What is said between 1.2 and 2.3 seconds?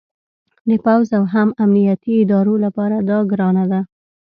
هم امنیتي